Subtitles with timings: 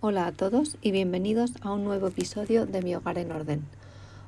[0.00, 3.64] Hola a todos y bienvenidos a un nuevo episodio de Mi Hogar en Orden.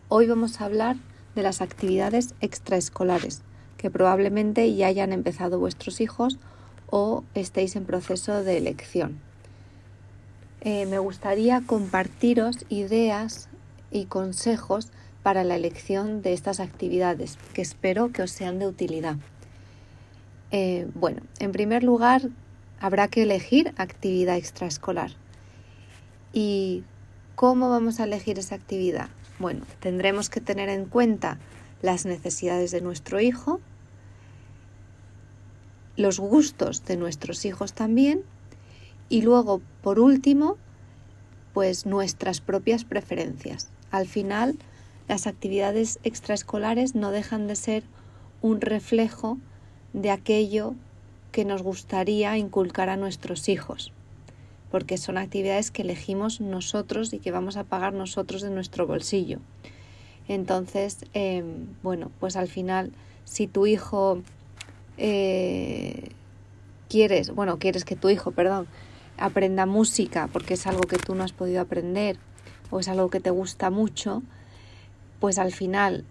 [0.09, 0.97] Hoy vamos a hablar
[1.35, 3.43] de las actividades extraescolares
[3.77, 6.39] que probablemente ya hayan empezado vuestros hijos
[6.89, 9.21] o estéis en proceso de elección.
[10.63, 13.51] Eh, me gustaría compartiros ideas
[13.91, 14.89] y consejos
[15.23, 19.17] para la elección de estas actividades que espero que os sean de utilidad.
[20.51, 22.23] Eh, bueno, en primer lugar,
[22.81, 25.11] habrá que elegir actividad extraescolar.
[26.33, 26.85] ¿Y
[27.35, 29.09] cómo vamos a elegir esa actividad?
[29.39, 31.39] Bueno, tendremos que tener en cuenta
[31.83, 33.61] las necesidades de nuestro hijo,
[35.97, 38.23] los gustos de nuestros hijos también
[39.09, 40.57] y luego, por último,
[41.55, 43.71] pues nuestras propias preferencias.
[43.91, 44.59] Al final,
[45.09, 47.85] las actividades extraescolares no dejan de ser
[48.43, 49.39] un reflejo
[49.93, 50.75] de aquello
[51.33, 53.93] que nos gustaría inculcar a nuestros hijos,
[54.71, 59.41] porque son actividades que elegimos nosotros y que vamos a pagar nosotros de nuestro bolsillo.
[60.29, 62.93] Entonces, em, bueno, pues al final,
[63.25, 64.23] si tu hijo
[64.99, 66.11] eh,
[66.89, 68.67] quieres, bueno, quieres que tu hijo, perdón,
[69.17, 72.19] aprenda música porque es algo que tú no has podido aprender
[72.71, 74.23] o es algo que te gusta mucho,
[75.21, 76.05] pues al final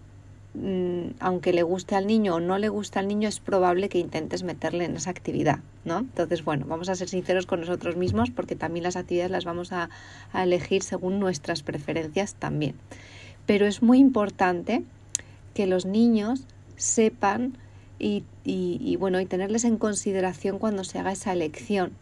[1.20, 4.42] aunque le guste al niño o no le guste al niño, es probable que intentes
[4.42, 5.98] meterle en esa actividad, ¿no?
[5.98, 9.72] Entonces, bueno, vamos a ser sinceros con nosotros mismos porque también las actividades las vamos
[9.72, 9.90] a,
[10.34, 12.74] elegir según nuestras preferencias también.
[13.46, 14.82] Pero es muy importante
[15.54, 16.44] que los niños
[16.76, 17.56] sepan
[17.98, 18.24] y,
[18.96, 21.92] bueno, y tenerles en consideración cuando se haga esa elección.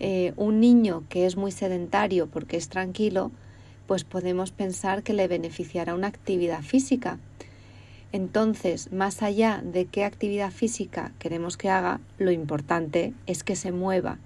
[0.00, 3.30] Eh, un niño que es muy sedentario porque es tranquilo,
[3.86, 7.18] pues podemos pensar que le beneficiará una actividad física
[8.14, 13.72] entonces, más allá de qué actividad física queremos que haga, lo importante es que se
[13.72, 14.18] mueva.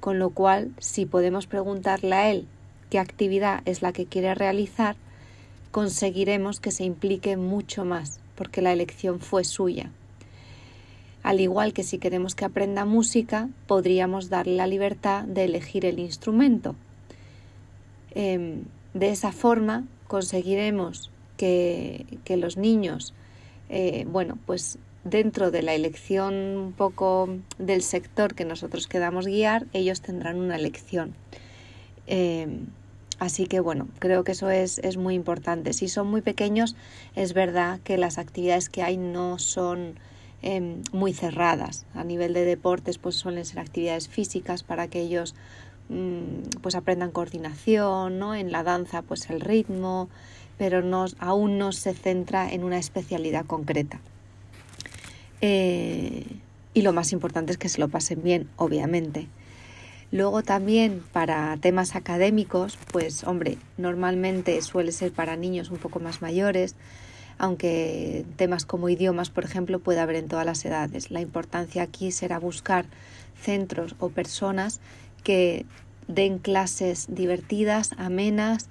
[0.00, 2.46] Con lo cual, si podemos preguntarle a él
[2.88, 4.96] qué actividad es la que quiere realizar,
[5.70, 9.90] conseguiremos que se implique mucho más, porque la elección fue suya.
[11.22, 15.98] Al igual que si queremos que aprenda música, podríamos darle la libertad de elegir el
[15.98, 16.74] instrumento.
[18.12, 18.62] Em,
[18.94, 23.12] de esa forma conseguiremos que, que los niños
[23.68, 27.28] eh, bueno, pues dentro de la elección un poco
[27.58, 31.14] del sector que nosotros quedamos guiar, ellos tendrán una elección.
[32.06, 32.60] Eh,
[33.18, 35.72] así que bueno, creo que eso es, es, muy importante.
[35.72, 36.76] Si son muy pequeños,
[37.14, 39.94] es verdad que las actividades que hay no son
[40.42, 41.86] em, muy cerradas.
[41.94, 45.34] A nivel de deportes, pues suelen ser actividades físicas para que ellos
[45.88, 48.34] mm, pues aprendan coordinación, ¿no?
[48.34, 50.08] En la danza, pues el ritmo,
[50.58, 54.00] pero no, aún no se centra en una especialidad concreta.
[55.40, 56.24] Eh,
[56.74, 59.28] y lo más importante es que se lo pasen bien, obviamente.
[60.12, 66.22] Luego también para temas académicos, pues hombre, normalmente suele ser para niños un poco más
[66.22, 66.76] mayores,
[67.38, 71.10] aunque temas como idiomas, por ejemplo, puede haber en todas las edades.
[71.10, 72.86] La importancia aquí será buscar
[73.40, 74.80] centros o personas
[75.24, 75.66] que
[76.08, 78.68] den clases divertidas, amenas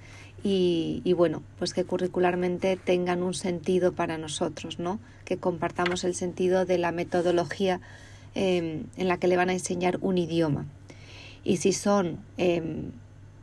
[0.48, 5.00] y, bueno, pues que curricularmente tengan un sentido para nosotros, ¿no?
[5.24, 7.80] Que compartamos el sentido de la metodología
[8.36, 10.66] em, en la que le van a enseñar un idioma.
[11.42, 12.92] Y si son em,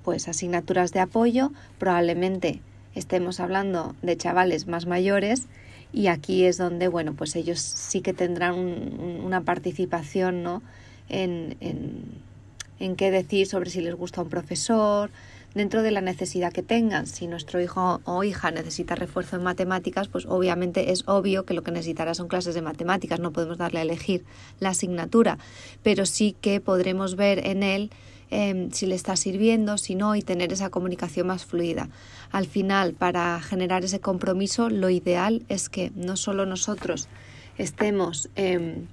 [0.06, 2.62] pues asignaturas de apoyo, probablemente
[2.96, 5.48] estemos hablando de chavales más mayores
[5.92, 10.62] y aquí es donde, bueno, pues ellos sí que tendrán una participación, ¿no?
[11.10, 12.06] En, en,
[12.80, 15.12] en qué decir sobre si les gusta un profesor,
[15.54, 17.08] dentro de la necesidad que tengan.
[17.08, 21.64] Si nuestro hijo o hija necesita refuerzo en matemáticas, pues obviamente es obvio que lo
[21.64, 24.26] que necesitará son clases de matemáticas, no podemos darle a elegir
[24.60, 25.38] la asignatura,
[25.84, 27.92] pero sí que podremos ver en él
[28.32, 31.90] em, si le está sirviendo, si no, y tener esa comunicación más fluida.
[32.32, 37.08] Al final, para generar ese compromiso, lo ideal es que no solo nosotros
[37.60, 38.88] estemos em,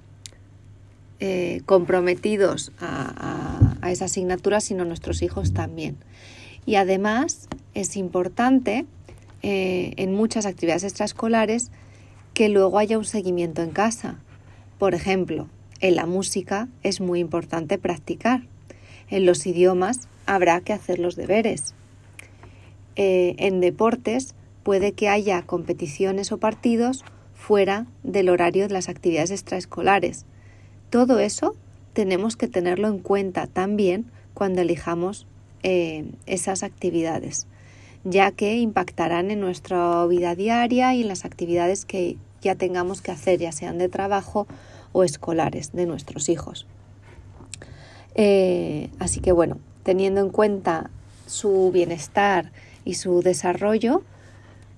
[1.19, 5.97] eh, comprometidos a, a esa asignatura, sino nuestros hijos también.
[6.65, 8.85] Y además es importante
[9.41, 11.71] eh, en muchas actividades extraescolares
[12.33, 14.19] que luego haya un seguimiento en casa.
[14.77, 15.47] Por ejemplo,
[15.79, 18.43] en la música es muy importante practicar.
[19.09, 21.73] En los idiomas habrá que hacer los deberes.
[22.95, 27.03] Eh, en deportes puede que haya competiciones o partidos
[27.33, 30.25] fuera del horario de las actividades extraescolares.
[30.89, 31.55] Todo eso
[31.93, 35.25] tenemos que tenerlo en cuenta también cuando elijamos
[35.63, 37.47] eh, esas actividades,
[38.03, 43.11] ya que impactarán en nuestra vida diaria y en las actividades que ya tengamos que
[43.11, 44.47] hacer, ya sean de trabajo
[44.91, 46.65] o escolares de nuestros hijos.
[48.15, 50.89] Eh, así que bueno, teniendo en cuenta
[51.27, 52.51] su bienestar
[52.83, 54.03] y su desarrollo,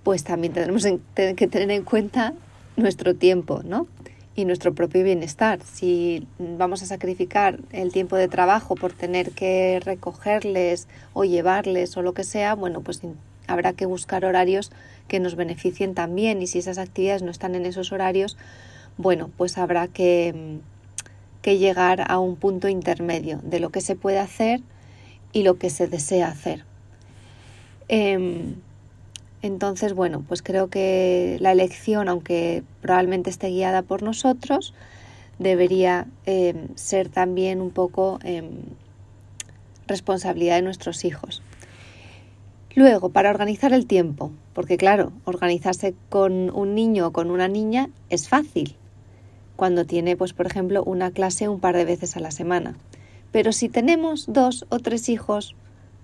[0.03, 0.85] pues también tendremos
[1.15, 2.33] que tener en cuenta
[2.75, 3.87] nuestro tiempo, ¿no?
[4.35, 5.59] Y nuestro propio bienestar.
[5.61, 12.01] Si vamos a sacrificar el tiempo de trabajo por tener que recogerles o llevarles o
[12.01, 13.01] lo que sea, bueno, pues
[13.47, 14.71] habrá que buscar horarios
[15.07, 18.37] que nos beneficien también y si esas actividades no están en esos horarios,
[18.97, 20.59] bueno, pues habrá que,
[21.41, 24.61] que llegar a un punto intermedio de lo que se puede hacer
[25.31, 26.63] y lo que se desea hacer.
[27.87, 28.55] Em,
[29.43, 34.73] entonces, bueno, pues creo que la elección, aunque probablemente esté guiada por nosotros,
[35.37, 38.51] debería em, ser también un poco em,
[39.85, 41.43] responsabilidad de nuestros hijos.
[42.73, 47.89] Luego, para organizar el tiempo, porque claro, organizarse con un niño o con una niña
[48.09, 48.77] es fácil
[49.57, 52.75] cuando tiene, pues por ejemplo, una clase un par de veces a la semana.
[53.33, 55.53] Pero si tenemos dos o tres hijos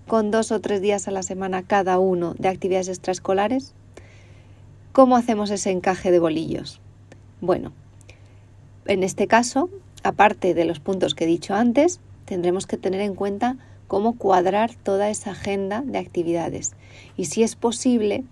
[0.09, 3.73] con dos o tres días a la semana cada uno de actividades extraescolares,
[4.91, 6.81] ¿cómo hacemos ese encaje de bolillos?
[7.41, 7.71] Bueno,
[8.85, 9.69] en este caso,
[10.03, 13.57] aparte de los puntos que he dicho antes, tendremos que tener en cuenta
[13.87, 16.73] cómo cuadrar toda esa agenda de actividades
[17.15, 18.23] y si es posible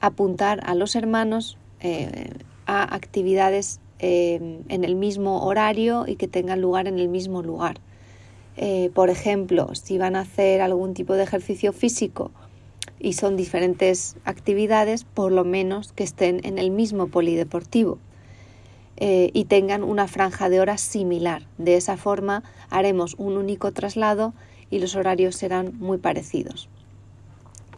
[0.00, 2.32] apuntar a los hermanos eh,
[2.66, 7.80] a actividades eh, en el mismo horario y que tengan lugar en el mismo lugar.
[8.60, 12.32] Eh, por ejemplo, si van a hacer algún tipo de ejercicio físico
[12.98, 17.98] y son diferentes actividades, por lo menos que estén en el mismo polideportivo
[18.96, 21.46] eh, y tengan una franja de horas similar.
[21.56, 24.34] De esa forma haremos un único traslado
[24.70, 26.68] y los horarios serán muy parecidos.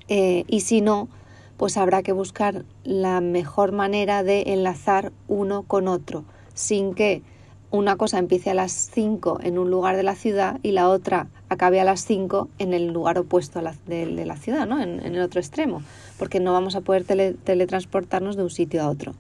[0.09, 1.11] Eh, y si no,
[1.59, 6.25] pues habrá que buscar la mejor manera de enlazar uno con otro,
[6.55, 7.23] sin que
[7.71, 11.29] una cosa empiece a las 5 en un lugar de la ciudad y la otra
[11.49, 14.83] acabe a las 5 en el lugar opuesto a la, de, la ciudad, ¿no?
[14.83, 15.83] En, el otro extremo,
[16.19, 19.15] porque no vamos a poder teletransportarnos de un sitio a otro.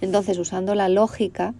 [0.00, 1.54] Entonces, usando la lógica,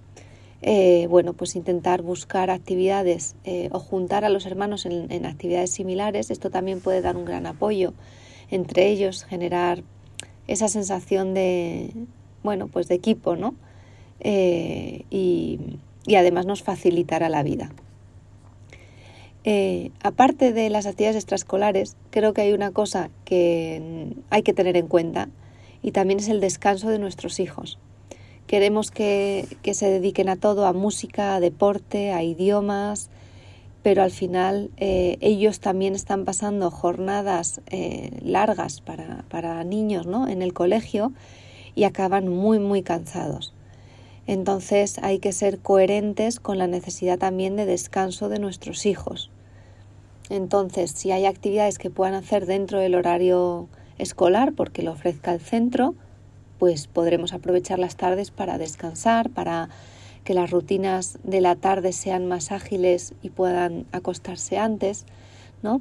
[0.62, 6.30] eh, bueno, pues intentar buscar actividades eh, o juntar a los hermanos en, actividades similares,
[6.30, 7.94] esto también puede dar un gran apoyo
[8.50, 9.82] entre ellos, generar
[10.48, 11.90] esa sensación de,
[12.42, 13.54] bueno, pues de equipo, ¿no?
[14.20, 15.58] Eh, y
[16.06, 17.70] y además nos facilitará la vida.
[19.44, 24.76] Eh, aparte de las actividades extraescolares, creo que hay una cosa que hay que tener
[24.76, 25.28] en cuenta
[25.82, 27.78] y también es el descanso de nuestros hijos.
[28.46, 33.10] Queremos que, se dediquen a todo, a música, a deporte, a idiomas,
[33.82, 40.28] pero al final eh, ellos también están pasando jornadas eh, largas para, para niños ¿no?
[40.28, 41.12] en el colegio
[41.74, 43.54] y acaban muy, muy cansados.
[44.26, 49.30] Entonces hay que ser coherentes con la necesidad también de descanso de nuestros hijos.
[50.30, 55.40] Entonces, si hay actividades que puedan hacer dentro del horario escolar porque lo ofrezca el
[55.40, 55.94] centro,
[56.58, 59.68] pues podremos aprovechar las tardes para descansar, para
[60.24, 65.04] que las rutinas de la tarde sean más ágiles y puedan acostarse antes,
[65.62, 65.80] ¿no?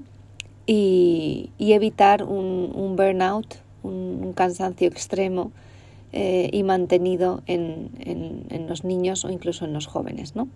[0.65, 5.51] Y, evitar un, burnout, un cansancio extremo
[6.13, 10.47] eh, y mantenido en, en, los niños o incluso en los jóvenes, ¿no?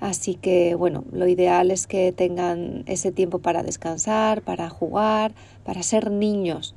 [0.00, 5.32] Así que, bueno, lo ideal es que tengan ese tiempo para descansar, para jugar,
[5.64, 6.74] para ser niños.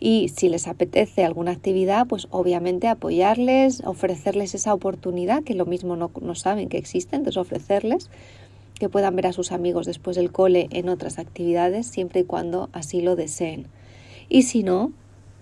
[0.00, 5.96] Y si les apetece alguna actividad, pues obviamente apoyarles, ofrecerles esa oportunidad, que lo mismo
[5.96, 8.10] no, no saben que existe, entonces ofrecerles
[8.78, 12.70] que puedan ver a sus amigos después del cole en otras actividades, siempre y cuando
[12.72, 13.66] así lo deseen.
[14.28, 14.92] Y si no,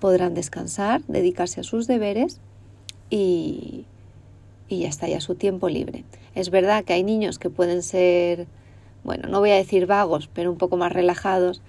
[0.03, 2.41] podrán descansar, dedicarse a sus deberes
[3.09, 3.85] y,
[4.69, 6.05] y ya está, ya su tiempo libre.
[6.35, 8.49] Es verdad que hay niños que pueden ser,
[9.05, 11.63] bueno, no voy a decir vagos, pero un poco más relajados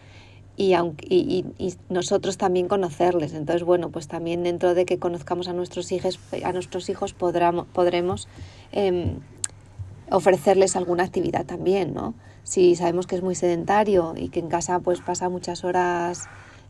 [0.57, 1.45] y, aunque, y,
[1.89, 3.35] nosotros también conocerles.
[3.35, 8.27] Entonces, bueno, pues también dentro de que conozcamos a nuestros hijos, a nuestros hijos podremos
[8.71, 9.19] em,
[10.09, 12.15] ofrecerles alguna actividad también, ¿no?
[12.41, 16.23] Si sabemos que es muy sedentario y que en casa pues pasa muchas horas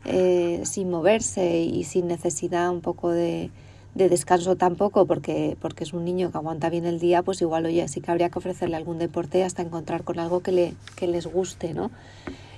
[0.04, 3.50] eh, sin moverse y sin necesidad un poco de,
[3.94, 7.86] descanso tampoco, porque, porque es un niño que aguanta bien el día, pues igual, oye,
[7.88, 11.26] sí que habría que ofrecerle algún deporte hasta encontrar con algo que, le, que les
[11.26, 11.90] guste, ¿no?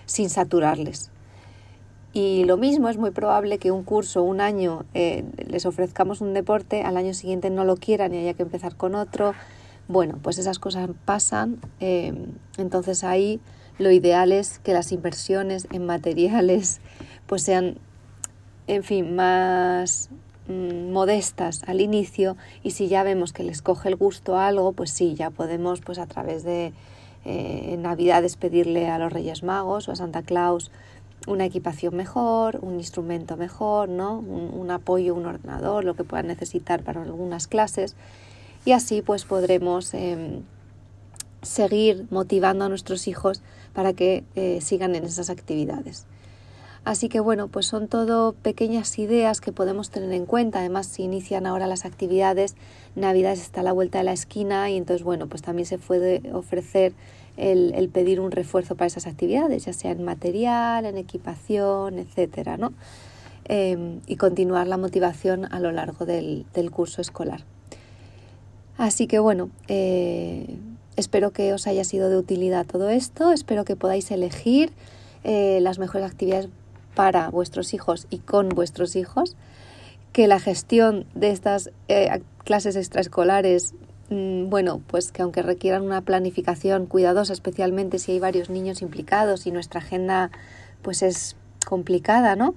[0.06, 1.10] Sin saturarles.
[2.16, 6.32] Y lo mismo es muy probable que un curso, un año, eh, les ofrezcamos un
[6.32, 9.34] deporte, al año siguiente no lo quieran y haya que empezar con otro.
[9.86, 11.58] Bueno, pues esas cosas pasan.
[11.78, 12.14] Eh,
[12.56, 13.38] entonces ahí
[13.78, 16.80] lo ideal es que las inversiones en materiales
[17.26, 17.78] pues sean,
[18.66, 20.10] en fin, más
[20.48, 24.72] mm, modestas al inicio y si ya vemos que les coge el gusto a algo,
[24.72, 26.72] pues sí, ya podemos pues a través de
[27.24, 30.70] eh, Navidades pedirle a los Reyes Magos o a Santa Claus
[31.26, 34.18] una equipación mejor, un instrumento mejor, ¿no?
[34.18, 37.96] un, apoyo, un ordenador, lo que puedan necesitar para algunas clases.
[38.64, 40.42] Y así pues podremos em,
[41.42, 43.42] seguir motivando a nuestros hijos
[43.72, 46.06] para que eh, sigan en esas actividades.
[46.86, 50.60] Así que bueno, pues son todo pequeñas ideas que podemos tener en cuenta.
[50.60, 52.54] Además, si inician ahora las actividades,
[52.94, 56.22] Navidad está a la vuelta de la esquina y entonces bueno, pues también se puede
[56.32, 56.92] ofrecer
[57.36, 62.72] el, pedir un refuerzo para esas actividades, ya sea en material, en equipación, etcétera, ¿no?
[63.46, 67.40] Em, y continuar la motivación a lo largo del, curso escolar.
[68.78, 70.56] Así que bueno, eh,
[70.94, 74.70] espero que os haya sido de utilidad todo esto, espero que podáis elegir
[75.24, 76.48] eh, las mejores actividades
[76.96, 79.36] para vuestros hijos y con vuestros hijos,
[80.12, 83.74] que la gestión de estas eh, clases extraescolares,
[84.08, 89.46] mm, bueno, pues que aunque requieran una planificación cuidadosa, especialmente si hay varios niños implicados
[89.46, 90.30] y nuestra agenda
[90.80, 91.36] pues es
[91.66, 92.54] complicada, ¿no?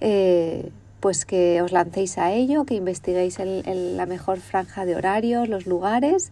[0.00, 5.48] Eh, pues que os lancéis a ello, que investiguéis en, la mejor franja de horarios,
[5.48, 6.30] los lugares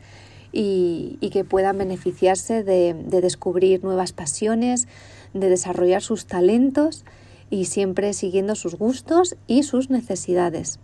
[0.53, 4.89] y, que puedan beneficiarse de descubrir nuevas pasiones,
[5.33, 7.05] de desarrollar sus talentos
[7.51, 10.79] y siempre siguiendo sus gustos y sus necesidades.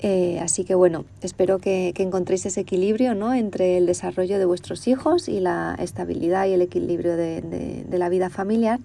[0.00, 3.34] Eh, así que bueno, espero que, encontréis ese equilibrio ¿no?
[3.34, 8.30] entre el desarrollo de vuestros hijos y la estabilidad y el equilibrio de, la vida
[8.30, 8.78] familiar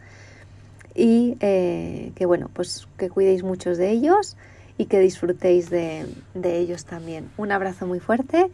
[0.95, 4.37] y eh, que bueno, pues que cuidéis muchos de ellos
[4.77, 6.07] y que disfrutéis de
[6.43, 7.29] ellos también.
[7.37, 8.49] Un abrazo muy fuerte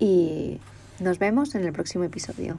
[0.00, 0.58] y
[0.98, 2.58] nos vemos en el próximo episodio.